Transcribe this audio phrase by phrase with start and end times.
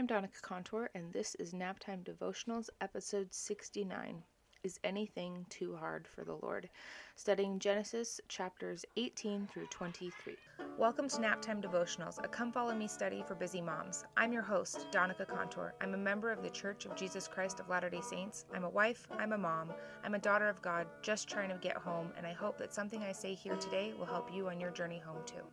[0.00, 4.22] I'm Donica Contour, and this is Naptime Devotionals, episode 69.
[4.62, 6.70] Is anything too hard for the Lord?
[7.16, 10.36] Studying Genesis chapters 18 through 23.
[10.78, 14.06] Welcome to Naptime Devotionals, a come follow me study for busy moms.
[14.16, 15.74] I'm your host, Donica Contour.
[15.82, 18.46] I'm a member of the Church of Jesus Christ of Latter day Saints.
[18.54, 19.70] I'm a wife, I'm a mom,
[20.02, 23.02] I'm a daughter of God, just trying to get home, and I hope that something
[23.02, 25.44] I say here today will help you on your journey home too.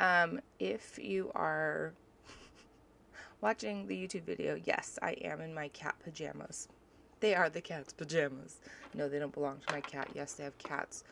[0.00, 1.94] Um, if you are
[3.46, 6.66] watching the YouTube video, yes, I am in my cat pajamas.
[7.20, 8.56] They are the cat's pajamas.
[8.92, 10.08] No, they don't belong to my cat.
[10.14, 11.04] Yes, they have cats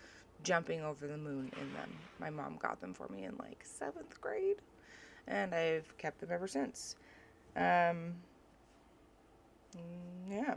[0.42, 1.96] jumping over the moon in them.
[2.18, 4.56] My mom got them for me in like seventh grade,
[5.28, 6.96] and I've kept them ever since.
[7.54, 8.16] Um,
[9.76, 10.54] mm, yeah,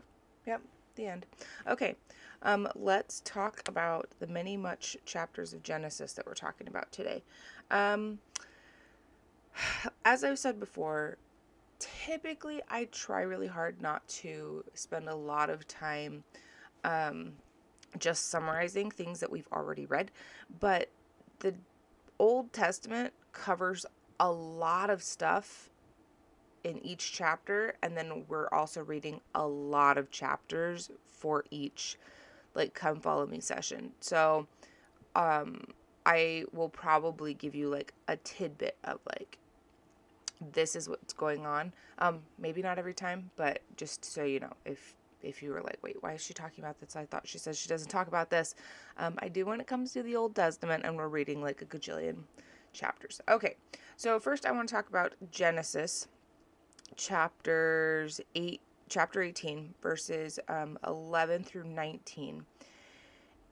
[0.48, 0.62] yep,
[0.96, 1.28] the end.
[1.68, 1.94] Okay,
[2.42, 7.22] um, let's talk about the many much chapters of Genesis that we're talking about today.
[7.70, 8.18] Um,
[10.06, 11.20] as I've said before,
[11.80, 16.24] typically I try really hard not to spend a lot of time
[16.84, 17.34] um,
[18.00, 20.12] just summarizing things that we've already read,
[20.60, 20.90] but
[21.40, 21.54] the
[22.20, 23.86] Old Testament covers
[24.20, 25.70] a lot of stuff
[26.64, 31.98] in each chapter, and then we're also reading a lot of chapters for each
[32.58, 33.92] like come follow me session.
[34.02, 34.48] So
[35.16, 35.62] um
[36.06, 39.38] I will probably give you like a tidbit of like
[40.54, 41.74] this is what's going on.
[42.00, 45.80] Um, maybe not every time, but just so you know, if if you were like,
[45.82, 46.96] wait, why is she talking about this?
[46.96, 48.54] I thought she says she doesn't talk about this.
[48.98, 51.66] Um, I do when it comes to the Old Testament, and we're reading like a
[51.66, 52.18] gajillion
[52.72, 53.20] chapters.
[53.28, 53.56] Okay,
[53.96, 56.08] so first I want to talk about Genesis
[56.96, 62.46] chapters eight, chapter eighteen, verses um, eleven through nineteen,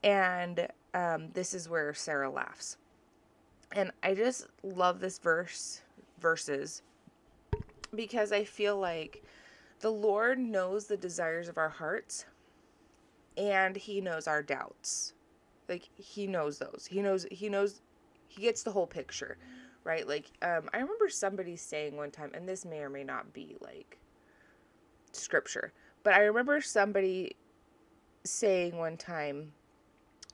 [0.04, 2.78] and um, this is where Sarah laughs,
[3.72, 5.82] and I just love this verse
[6.20, 6.82] verses
[7.94, 9.24] because I feel like
[9.80, 12.26] the Lord knows the desires of our hearts
[13.38, 15.14] and he knows our doubts.
[15.68, 16.88] Like he knows those.
[16.90, 17.82] He knows he knows
[18.28, 19.38] he gets the whole picture,
[19.84, 20.08] right?
[20.08, 23.56] Like um I remember somebody saying one time and this may or may not be
[23.62, 23.98] like
[25.12, 27.36] scripture, but I remember somebody
[28.24, 29.54] saying one time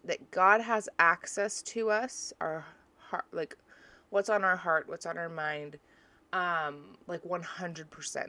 [0.04, 2.66] that God has access to us, our
[2.98, 3.56] heart like
[4.12, 5.80] what's on our heart, what's on our mind,
[6.34, 8.28] um, like 100%,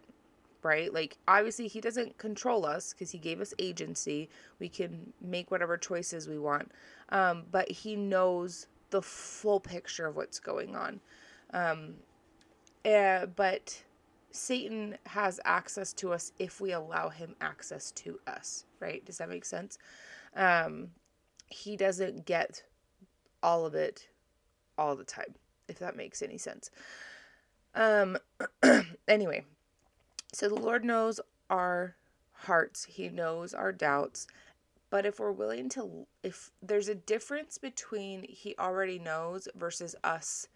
[0.63, 0.95] right?
[0.95, 4.31] Like, obviously, he doesn't control us because he gave us agency.
[4.59, 6.73] We can make whatever choices we want,
[7.11, 11.01] um, but he knows the full picture of what's going on.
[11.53, 11.95] Um,
[12.85, 13.83] uh, but
[14.31, 19.05] Satan has access to us if we allow him access to us, right?
[19.05, 19.79] Does that make sense?
[20.37, 20.89] Um,
[21.49, 22.63] he doesn't get
[23.43, 24.09] all of it
[24.79, 25.35] all the time
[25.73, 26.71] if that makes any sense.
[27.75, 28.19] Um
[29.09, 29.45] anyway,
[30.33, 31.97] so the Lord knows our
[32.33, 34.27] hearts, he knows our doubts,
[34.91, 40.47] but if we're willing to if there's a difference between he already knows versus us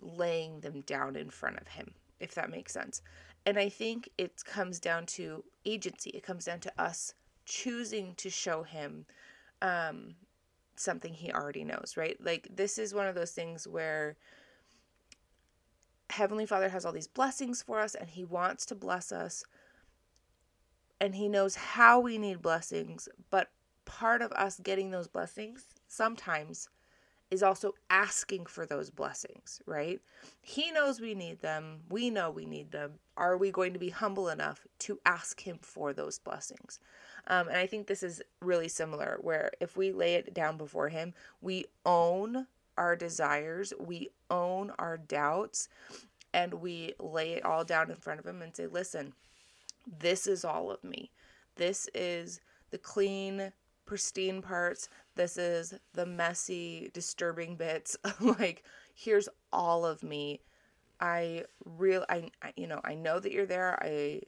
[0.00, 3.02] laying them down in front of him, if that makes sense.
[3.44, 6.10] And I think it comes down to agency.
[6.10, 9.06] It comes down to us choosing to show him
[9.62, 10.14] um
[10.78, 12.16] something he already knows, right?
[12.20, 14.16] Like this is one of those things where
[16.10, 19.44] Heavenly Father has all these blessings for us and he wants to bless us
[21.00, 23.50] and he knows how we need blessings, but
[23.84, 26.68] part of us getting those blessings sometimes
[27.30, 30.00] is also asking for those blessings, right?
[30.40, 31.80] He knows we need them.
[31.90, 32.94] We know we need them.
[33.16, 36.80] Are we going to be humble enough to ask Him for those blessings?
[37.26, 40.88] Um, and I think this is really similar, where if we lay it down before
[40.88, 41.12] Him,
[41.42, 42.46] we own
[42.78, 45.68] our desires, we own our doubts,
[46.32, 49.12] and we lay it all down in front of Him and say, Listen,
[50.00, 51.10] this is all of me.
[51.56, 52.40] This is
[52.70, 53.52] the clean,
[53.84, 54.88] pristine parts.
[55.18, 57.96] This is the messy, disturbing bits.
[58.20, 58.62] like,
[58.94, 60.42] here's all of me.
[61.00, 63.76] I real I, I you know, I know that you're there.
[63.82, 64.20] I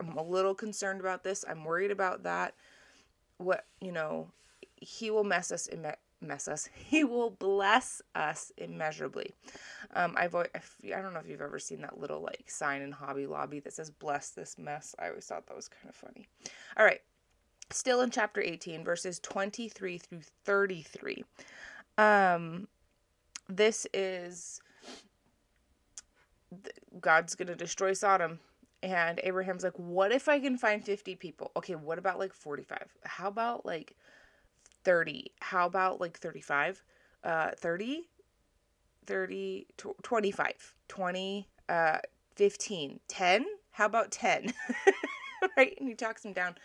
[0.00, 1.44] I'm a little concerned about this.
[1.46, 2.54] I'm worried about that.
[3.36, 4.28] What, you know,
[4.76, 5.84] he will mess us Im-
[6.22, 6.70] mess us.
[6.74, 9.34] He will bless us immeasurably.
[9.94, 10.46] Um, I've I
[10.82, 13.90] don't know if you've ever seen that little like sign in Hobby Lobby that says
[13.90, 16.26] "Bless this mess." I always thought that was kind of funny.
[16.78, 17.02] All right,
[17.70, 21.24] still in chapter 18, verses 23 through 33.
[21.98, 22.68] Um,
[23.48, 24.60] this is
[27.00, 28.40] God's going to destroy Sodom.
[28.82, 31.50] And Abraham's like, what if I can find 50 people?
[31.56, 32.94] Okay, what about like 45?
[33.04, 33.96] How about like
[34.84, 35.32] 30?
[35.40, 36.82] How about like 35?
[37.24, 38.08] Uh, 30?
[39.06, 39.66] 30,
[40.02, 40.74] 25.
[40.88, 41.98] 20, uh,
[42.36, 43.46] 15, 10?
[43.72, 44.52] How about 10?
[45.56, 45.76] right?
[45.78, 46.56] And he talks them down.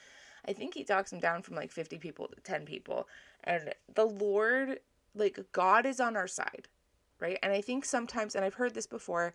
[0.47, 3.07] I think he talks them down from like 50 people to 10 people.
[3.43, 4.79] And the Lord,
[5.15, 6.67] like, God is on our side,
[7.19, 7.37] right?
[7.43, 9.33] And I think sometimes, and I've heard this before,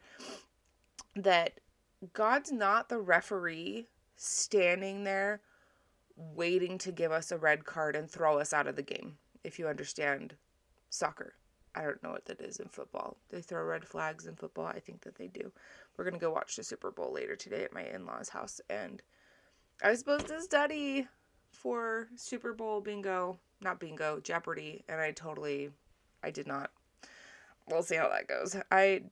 [1.14, 1.60] that
[2.12, 3.86] God's not the referee
[4.16, 5.40] standing there
[6.16, 9.58] waiting to give us a red card and throw us out of the game, if
[9.58, 10.34] you understand
[10.88, 11.34] soccer.
[11.74, 13.18] I don't know what that is in football.
[13.28, 14.66] They throw red flags in football.
[14.66, 15.52] I think that they do.
[15.96, 18.62] We're going to go watch the Super Bowl later today at my in law's house.
[18.70, 19.02] And
[19.82, 21.06] I was supposed to study
[21.52, 24.84] for Super Bowl bingo, not bingo, Jeopardy.
[24.88, 25.70] And I totally,
[26.23, 26.70] I did not.
[27.69, 28.56] We'll see how that goes.
[28.70, 29.02] I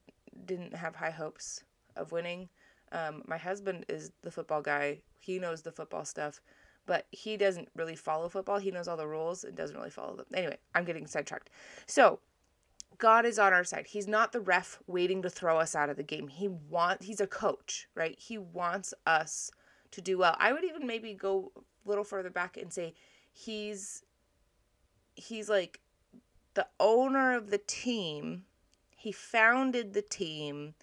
[0.46, 1.64] didn't have high hopes
[1.96, 2.48] of winning.
[2.92, 5.00] Um, my husband is the football guy.
[5.18, 6.40] He knows the football stuff,
[6.86, 8.58] but he doesn't really follow football.
[8.58, 10.26] He knows all the rules and doesn't really follow them.
[10.32, 11.50] Anyway, I'm getting sidetracked.
[11.86, 12.20] So,
[12.98, 13.88] God is on our side.
[13.88, 16.28] He's not the ref waiting to throw us out of the game.
[16.28, 18.16] He want he's a coach, right?
[18.16, 19.50] He wants us
[19.94, 20.36] to do well.
[20.38, 22.94] I would even maybe go a little further back and say
[23.32, 24.02] he's
[25.14, 25.80] he's like
[26.54, 28.44] the owner of the team.
[28.96, 30.74] He founded the team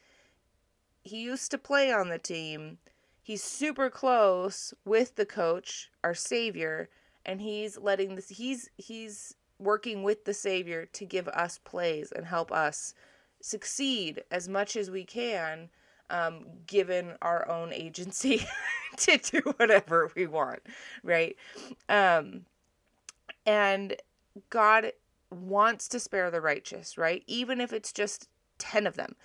[1.03, 2.77] he used to play on the team.
[3.21, 6.89] He's super close with the coach, our savior,
[7.25, 12.25] and he's letting this he's he's working with the savior to give us plays and
[12.25, 12.95] help us
[13.41, 15.69] succeed as much as we can
[16.09, 18.45] um, given our own agency
[18.97, 20.59] to do whatever we want
[21.03, 21.35] right?
[21.89, 22.45] Um,
[23.45, 23.95] and
[24.49, 24.93] god
[25.29, 27.23] wants to spare the righteous right?
[27.27, 28.27] Even if it's just
[28.59, 29.15] 10 of them.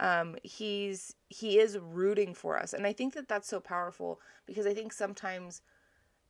[0.00, 2.72] Um, he's he is rooting for us.
[2.72, 5.60] And i think that that's so powerful because i think sometimes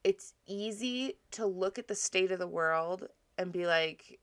[0.05, 4.19] it's easy to look at the state of the world and be like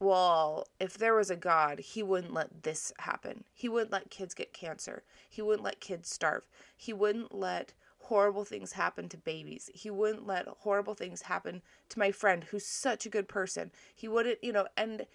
[0.00, 3.44] well if there was a god he wouldn't let this happen.
[3.54, 5.02] He wouldn't let kids get cancer.
[5.28, 6.48] He wouldn't let kids starve.
[6.76, 9.70] He wouldn't let horrible things happen to babies.
[9.74, 13.70] He wouldn't let horrible things happen to my friend who's such a good person.
[13.94, 15.06] He wouldn't you know and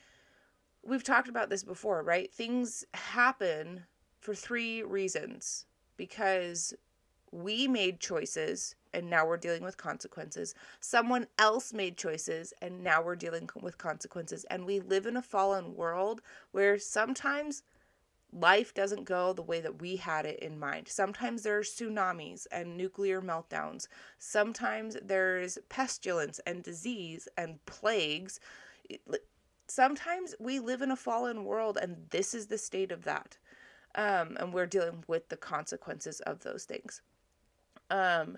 [0.84, 2.32] we've talked about this before, right?
[2.32, 3.86] Things happen
[4.20, 5.66] for three reasons
[5.98, 6.74] because
[7.32, 10.56] we made choices and now we're dealing with consequences.
[10.80, 14.46] Someone else made choices and now we're dealing with consequences.
[14.50, 17.64] And we live in a fallen world where sometimes
[18.32, 20.88] life doesn't go the way that we had it in mind.
[20.88, 23.88] Sometimes there's tsunamis and nuclear meltdowns.
[24.18, 28.40] Sometimes there's pestilence and disease and plagues
[29.68, 33.38] sometimes we live in a fallen world and this is the state of that
[33.96, 37.02] um, and we're dealing with the consequences of those things
[37.90, 38.38] um,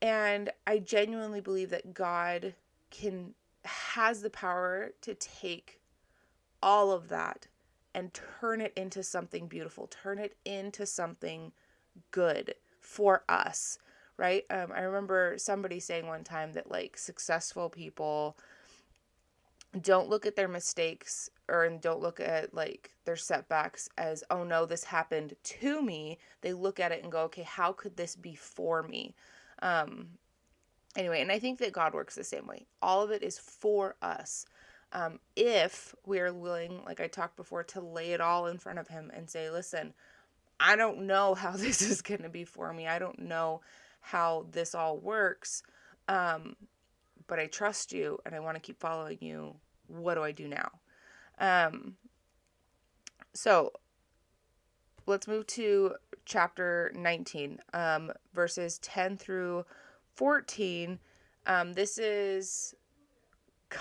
[0.00, 2.54] and i genuinely believe that god
[2.90, 3.34] can
[3.64, 5.80] has the power to take
[6.62, 7.46] all of that
[7.94, 11.52] and turn it into something beautiful turn it into something
[12.10, 13.78] good for us
[14.16, 14.44] right?
[14.50, 18.36] Um, i remember somebody saying one time that like successful people
[19.80, 24.44] don't look at their mistakes or and don't look at like their setbacks as oh
[24.44, 26.18] no this happened to me.
[26.40, 29.14] They look at it and go okay how could this be for me
[29.62, 30.08] um
[30.96, 33.96] anyway and i think that god works the same way all of it is for
[34.02, 34.46] us
[34.92, 38.88] um if we're willing like i talked before to lay it all in front of
[38.88, 39.92] him and say listen
[40.60, 43.60] i don't know how this is going to be for me i don't know
[44.00, 45.62] how this all works
[46.08, 46.56] um
[47.28, 49.54] but I trust you and I want to keep following you.
[49.86, 50.70] What do I do now?
[51.38, 51.94] Um,
[53.34, 53.72] so
[55.06, 55.94] let's move to
[56.28, 59.64] chapter 19, um, verses 10 through
[60.14, 60.98] 14.
[61.46, 62.74] Um, this is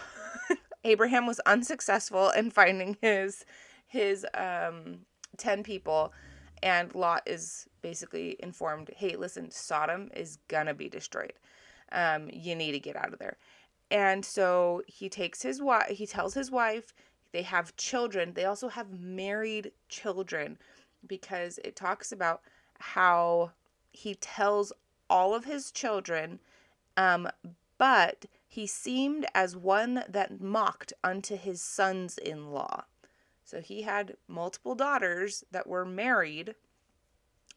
[0.84, 3.46] Abraham was unsuccessful in finding his
[3.86, 5.00] his um,
[5.38, 6.12] 10 people
[6.64, 11.34] and Lot is basically informed, "Hey, listen, Sodom is gonna be destroyed."
[11.92, 13.38] um, you need to get out of there.
[13.90, 16.94] And so he takes his wife, he tells his wife,
[17.32, 18.34] they have children.
[18.34, 20.58] They also have married children
[21.08, 22.42] because it talks about
[22.80, 23.52] how
[23.92, 24.74] he tells
[25.10, 26.40] all of his children,
[26.96, 27.28] um,
[27.78, 32.84] but he seemed as one that mocked unto his sons in law.
[33.44, 36.56] So he had multiple daughters that were married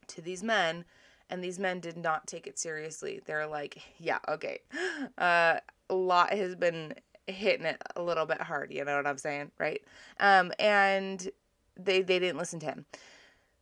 [0.09, 0.85] to these men,
[1.29, 3.21] and these men did not take it seriously.
[3.25, 4.61] They're like, yeah, okay.
[5.19, 5.59] Uh,
[5.91, 6.95] Lot has been
[7.27, 9.83] hitting it a little bit hard, you know what I'm saying, right?
[10.19, 11.29] Um, and
[11.77, 12.87] they they didn't listen to him.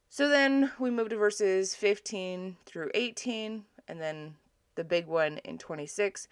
[0.09, 4.37] So then we move to verses 15 through 18, and then
[4.75, 6.29] the big one in 26.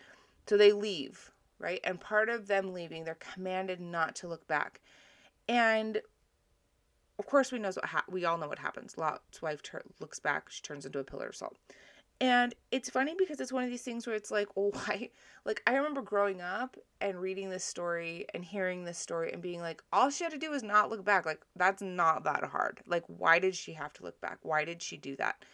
[0.46, 1.80] So they leave, right?
[1.84, 4.80] And part of them leaving, they're commanded not to look back.
[5.48, 6.00] And
[7.18, 8.98] of course, we knows what ha- we all know what happens.
[8.98, 11.56] Lot's wife tur- looks back; she turns into a pillar of salt.
[12.20, 15.10] And it's funny because it's one of these things where it's like, well, why?
[15.44, 19.60] Like, I remember growing up and reading this story and hearing this story and being
[19.60, 21.26] like, all she had to do was not look back.
[21.26, 22.80] Like, that's not that hard.
[22.86, 24.38] Like, why did she have to look back?
[24.42, 25.44] Why did she do that?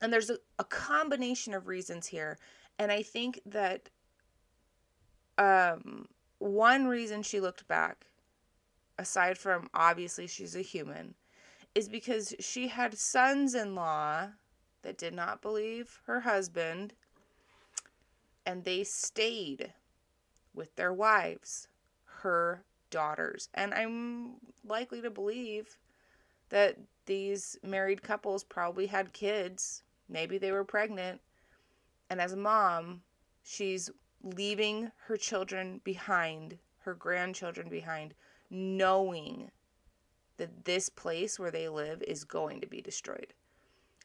[0.00, 2.38] And there's a, a combination of reasons here.
[2.78, 3.88] And I think that
[5.38, 6.06] um,
[6.38, 8.06] one reason she looked back,
[8.98, 11.14] aside from obviously she's a human,
[11.74, 14.28] is because she had sons in law
[14.86, 16.94] that did not believe her husband,
[18.46, 19.72] and they stayed
[20.54, 21.66] with their wives,
[22.04, 23.48] her daughters.
[23.52, 25.76] And I'm likely to believe
[26.50, 29.82] that these married couples probably had kids.
[30.08, 31.20] Maybe they were pregnant.
[32.08, 33.02] And as a mom,
[33.42, 33.90] she's
[34.22, 38.14] leaving her children behind, her grandchildren behind,
[38.50, 39.50] knowing
[40.36, 43.34] that this place where they live is going to be destroyed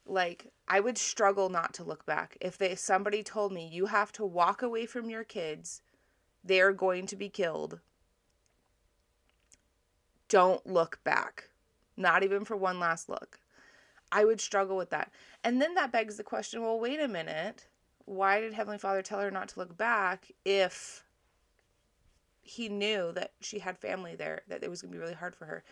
[0.06, 2.38] like I would struggle not to look back.
[2.42, 5.82] If they somebody told me you have to walk away from your kids,
[6.44, 7.80] they're going to be killed.
[10.30, 11.50] Don't look back.
[11.98, 13.40] Not even for one last look.
[14.12, 15.12] I would struggle with that.
[15.44, 17.68] And then that begs the question, well, wait a minute.
[18.06, 21.04] Why did Heavenly Father tell her not to look back if
[22.42, 25.36] he knew that she had family there, that it was going to be really hard
[25.36, 25.64] for her?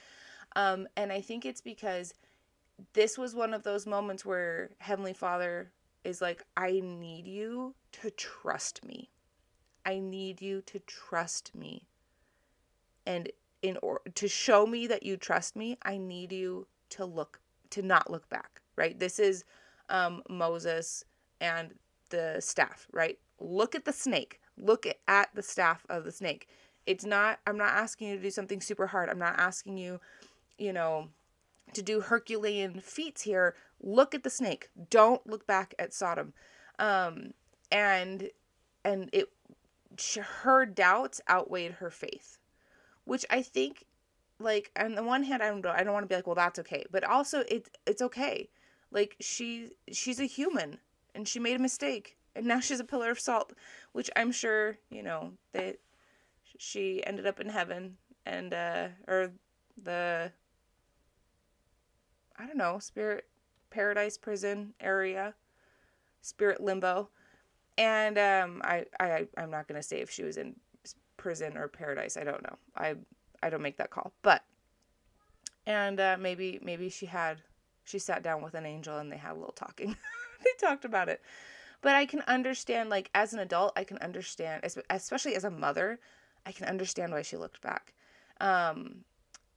[0.55, 2.13] Um, and I think it's because
[2.93, 5.71] this was one of those moments where Heavenly Father
[6.03, 9.09] is like, I need you to trust me.
[9.85, 11.87] I need you to trust me.
[13.05, 13.29] And
[13.61, 17.39] in order to show me that you trust me, I need you to look
[17.71, 18.97] to not look back, right?
[18.97, 19.43] This is
[19.89, 21.03] um, Moses
[21.39, 21.73] and
[22.09, 23.19] the staff, right?
[23.39, 24.39] Look at the snake.
[24.57, 26.47] Look at the staff of the snake.
[26.85, 29.09] It's not, I'm not asking you to do something super hard.
[29.09, 29.99] I'm not asking you,
[30.57, 31.09] you know,
[31.73, 34.69] to do Herculean feats here, look at the snake.
[34.89, 36.33] Don't look back at Sodom.
[36.77, 37.33] Um,
[37.71, 38.29] and
[38.83, 39.29] and it
[40.21, 42.37] her doubts outweighed her faith,
[43.05, 43.85] which I think,
[44.39, 46.59] like on the one hand, I don't I don't want to be like, well, that's
[46.59, 48.49] okay, but also it's it's okay.
[48.91, 50.79] Like she she's a human
[51.13, 53.53] and she made a mistake and now she's a pillar of salt,
[53.91, 55.77] which I'm sure you know that
[56.57, 59.31] she ended up in heaven and uh or
[59.81, 60.31] the
[62.39, 63.25] I don't know, spirit
[63.69, 65.35] paradise prison area,
[66.21, 67.09] spirit limbo.
[67.77, 70.55] And um, I, I, I'm not going to say if she was in
[71.17, 72.17] prison or paradise.
[72.17, 72.55] I don't know.
[72.75, 72.95] I,
[73.43, 74.13] I don't make that call.
[74.21, 74.43] But,
[75.65, 77.41] and uh, maybe, maybe she had,
[77.83, 79.95] she sat down with an angel and they had a little talking.
[80.43, 81.21] they talked about it.
[81.81, 85.99] But I can understand, like, as an adult, I can understand, especially as a mother,
[86.45, 87.93] I can understand why she looked back.
[88.41, 89.05] Um,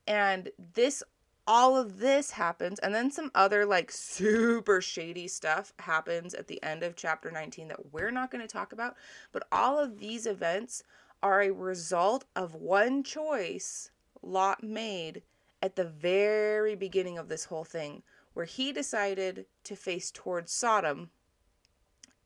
[0.07, 1.03] and this
[1.46, 6.62] all of this happens and then some other like super shady stuff happens at the
[6.62, 8.96] end of chapter 19 that we're not going to talk about
[9.32, 10.82] but all of these events
[11.22, 13.90] are a result of one choice
[14.22, 15.22] lot made
[15.61, 18.02] at the very beginning of this whole thing
[18.34, 21.11] where he decided to face towards sodom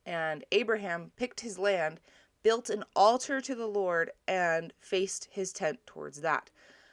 [0.04, 2.00] and abraham picked his land
[2.46, 6.49] built an altar to the lord and faced his tent towards that.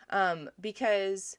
[0.10, 1.38] Um, because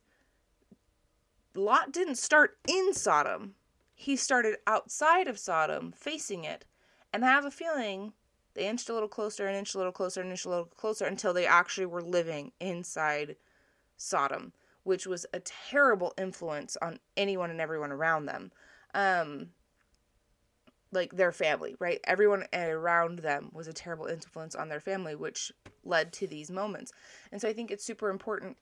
[1.55, 3.55] Lot didn't start in Sodom.
[3.95, 6.65] He started outside of Sodom, facing it.
[7.13, 8.13] And I have a feeling
[8.55, 11.05] they inched a little closer an inch a little closer and inch a little closer
[11.05, 13.37] until they actually were living inside
[13.97, 18.51] Sodom, which was a terrible influence on anyone and everyone around them.
[18.95, 19.51] Um,
[20.93, 22.01] like their family, right?
[22.05, 25.53] Everyone around them was a terrible influence on their family, which
[25.85, 26.93] led to these moments.
[27.33, 28.57] And so I think it's super important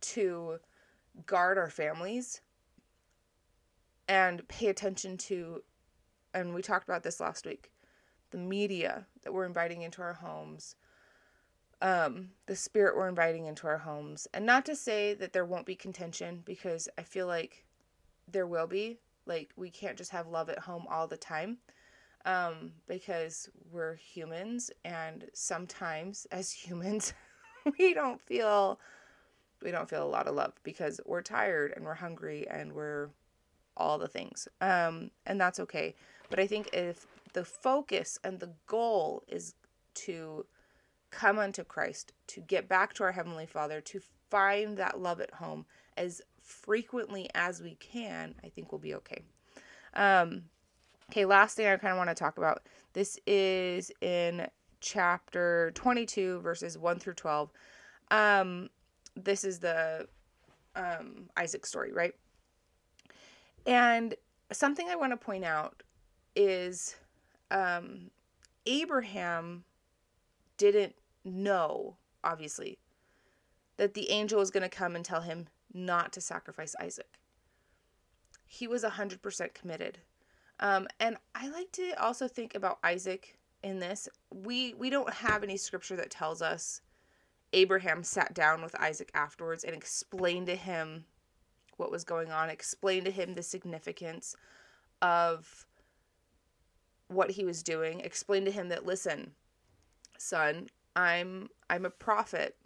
[0.00, 0.58] to
[1.26, 2.40] guard our families
[4.08, 5.62] and pay attention to
[6.34, 7.70] and we talked about this last week
[8.30, 10.76] the media that we're inviting into our homes
[11.80, 14.26] um, the spirit we're inviting into our homes.
[14.34, 17.64] And not to say that there won't be contention because i feel like
[18.30, 18.98] there will be.
[19.26, 21.58] Like we can't just have love at home all the time
[22.24, 24.70] um, because we're humans.
[24.84, 27.12] And sometimes as humans
[27.78, 28.80] we don't feel
[29.62, 33.10] we don't feel a lot of love because we're tired and we're hungry and we're
[33.76, 34.48] all the things.
[34.60, 35.94] Um, and that's okay.
[36.30, 39.54] But I think if the focus and the goal is
[39.94, 40.46] to
[41.10, 44.00] come unto Christ, to get back to our Heavenly Father, to
[44.30, 45.64] find that love at home
[45.96, 49.22] as frequently as we can, I think we'll be okay.
[49.94, 50.44] Um,
[51.10, 52.62] okay, last thing I kind of want to talk about
[52.92, 54.46] this is in
[54.80, 57.50] chapter 22, verses 1 through 12.
[58.10, 58.68] Um,
[59.24, 60.08] this is the
[60.74, 62.14] um, Isaac's story, right?
[63.66, 64.14] And
[64.52, 65.82] something I want to point out
[66.34, 66.96] is
[67.50, 68.10] um,
[68.66, 69.64] Abraham
[70.56, 70.94] didn't
[71.24, 72.78] know, obviously,
[73.76, 77.18] that the angel was going to come and tell him not to sacrifice Isaac.
[78.46, 79.98] He was 100% committed.
[80.60, 84.08] Um, and I like to also think about Isaac in this.
[84.32, 86.80] We we don't have any scripture that tells us
[87.52, 91.04] Abraham sat down with Isaac afterwards and explained to him
[91.76, 94.36] what was going on, explained to him the significance
[95.00, 95.66] of
[97.08, 99.32] what he was doing, explained to him that listen,
[100.18, 102.56] son, I'm I'm a prophet.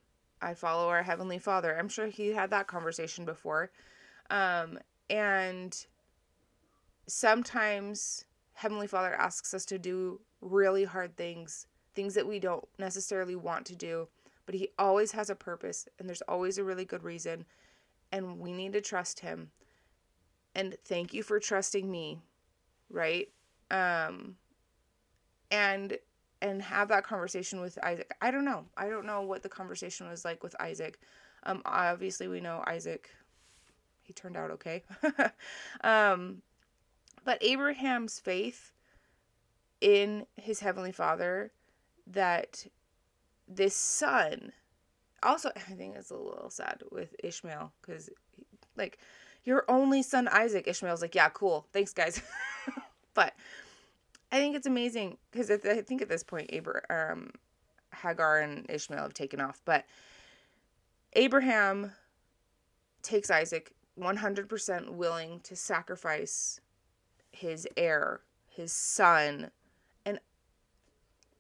[0.41, 1.79] I follow our heavenly Father.
[1.79, 3.71] I'm sure he had that conversation before.
[4.31, 5.87] Um, and
[7.07, 8.25] sometimes
[8.55, 13.67] heavenly Father asks us to do really hard things, things that we don't necessarily want
[13.67, 14.09] to do,
[14.47, 17.45] but he always has a purpose and there's always a really good reason
[18.11, 19.51] and we need to trust him.
[20.55, 22.21] And thank you for trusting me,
[22.91, 23.29] right?
[23.71, 24.37] Um
[25.51, 25.97] and
[26.41, 28.13] and have that conversation with Isaac.
[28.21, 28.67] I don't know.
[28.77, 30.99] I don't know what the conversation was like with Isaac.
[31.45, 33.11] Um obviously we know Isaac
[34.03, 34.83] he turned out okay.
[35.85, 36.43] um
[37.25, 38.73] but Abraham's faith
[39.81, 41.53] in his heavenly father
[42.07, 42.67] that
[43.49, 44.53] this son
[45.23, 48.11] also i think it's a little sad with ishmael because
[48.77, 48.99] like
[49.45, 50.69] your only son isaac.
[50.69, 51.67] Ishmael's like yeah cool.
[51.73, 52.21] Thanks guys.
[53.15, 53.35] But
[54.31, 57.31] i think it's amazing because i think at this point Abra- um,
[57.95, 59.61] hagar and ishmael have taken off.
[59.67, 59.85] But
[61.13, 61.93] abraham
[63.03, 66.59] takes isaac 100% willing to sacrifice
[67.33, 69.51] his heir his son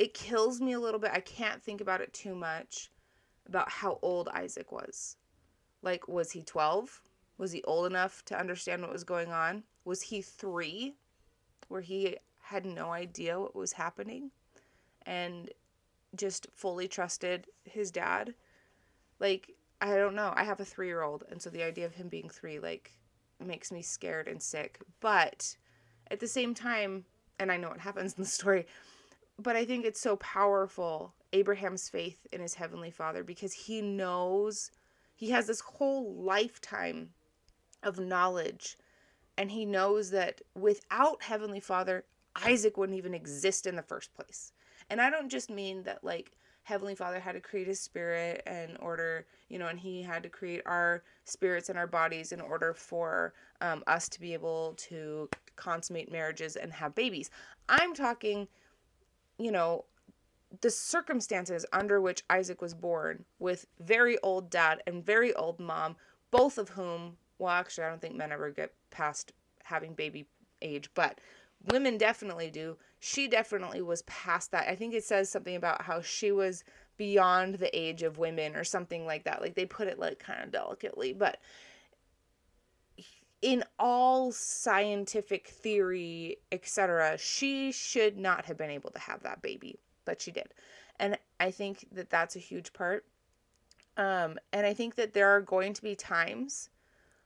[0.03, 1.13] it kills me a little bit.
[1.15, 2.91] I can't think about it too much
[3.47, 5.17] about how old Isaac was.
[5.81, 7.01] Like, was he 12?
[7.39, 9.63] Was he old enough to understand what was going on?
[9.85, 10.97] Was he three,
[11.69, 14.33] where he had no idea what was happening
[15.07, 15.51] and
[16.17, 18.35] just fully trusted his dad?
[19.21, 20.33] Like, I don't know.
[20.35, 22.91] I have a three year old, and so the idea of him being three, like,
[23.39, 24.81] makes me scared and sick.
[24.99, 25.57] But
[26.11, 27.05] at the same time,
[27.39, 28.67] and I know what happens in the story,
[29.43, 34.71] but I think it's so powerful Abraham's faith in his heavenly father because he knows
[35.15, 37.11] he has this whole lifetime
[37.83, 38.77] of knowledge
[39.37, 42.05] and he knows that without heavenly father
[42.45, 44.53] Isaac wouldn't even exist in the first place.
[44.91, 46.33] And I don't just mean that like
[46.65, 50.29] heavenly father had to create his spirit in order you know and he had to
[50.29, 55.29] create our spirits and our bodies in order for um, us to be able to
[55.57, 57.31] consummate marriages and have babies
[57.69, 58.47] i'm talking
[59.39, 59.85] you know,
[60.61, 65.97] the circumstances under which Isaac was born with very old dad and very old mom,
[66.31, 69.33] both of whom, well, actually, I don't think men ever get past
[69.65, 70.27] having baby
[70.61, 71.21] age, but
[71.71, 72.77] women definitely do.
[73.01, 74.69] She definitely was past that.
[74.69, 76.65] I think it says something about how she was
[76.97, 79.41] beyond the age of women or something like that.
[79.41, 81.39] Like they put it like kind of delicately, but
[83.43, 89.81] in all scientific theory, etc., she should not have been able to have that baby,
[90.05, 90.55] but she did.
[91.01, 93.05] And I think that that's a huge part.
[93.97, 96.71] Um, and I think that there are going to be times,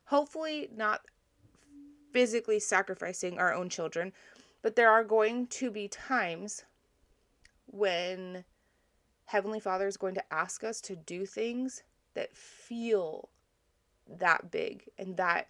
[0.07, 1.03] hopefully not
[2.13, 4.13] physically sacrificing our own children,
[4.63, 6.65] but there are going to be times
[7.67, 8.45] when
[9.27, 11.83] Heavenly Father is going to ask us to do things
[12.15, 13.29] that feel
[14.09, 15.49] that big and that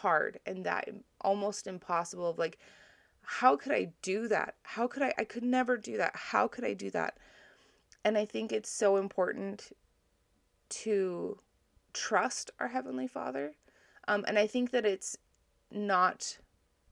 [0.00, 0.88] hard and that
[1.20, 2.58] almost impossible of like
[3.22, 4.54] how could I do that?
[4.62, 6.14] How could I I could never do that.
[6.14, 7.18] How could I do that?
[8.04, 9.72] And I think it's so important
[10.68, 11.38] to
[11.92, 13.52] trust our heavenly Father.
[14.06, 15.16] Um, and I think that it's
[15.72, 16.38] not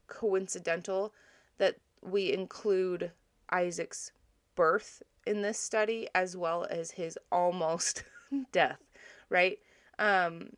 [0.07, 1.13] coincidental
[1.57, 3.11] that we include
[3.49, 4.11] Isaac's
[4.55, 8.03] birth in this study as well as his almost
[8.51, 8.81] death,
[9.29, 9.59] right?
[9.97, 10.49] Um,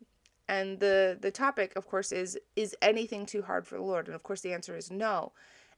[0.48, 4.08] and the the topic of course is is anything too hard for the lord?
[4.08, 5.32] And of course the answer is no.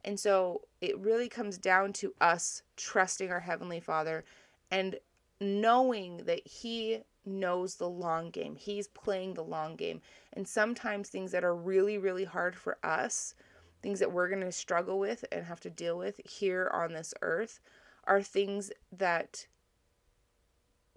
[0.05, 4.23] And so it really comes down to us trusting our heavenly father
[4.71, 4.97] and
[5.41, 8.55] knowing that he knows the long game.
[8.55, 10.01] He's playing the long game.
[10.33, 13.35] And sometimes things that are really really hard for us
[13.81, 17.13] things that we're going to struggle with and have to deal with here on this
[17.21, 17.59] earth
[18.05, 19.45] are things that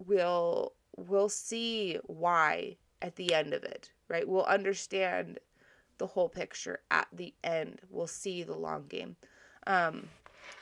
[0.05, 4.27] will will see why at the end of it, right?
[4.27, 5.37] We'll understand
[5.99, 7.81] the whole picture at the end.
[7.89, 9.17] We'll see the long game.
[9.67, 10.07] Um,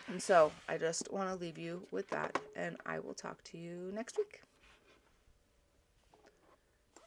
[0.07, 3.57] and so I just want to leave you with that, and I will talk to
[3.57, 4.41] you next week.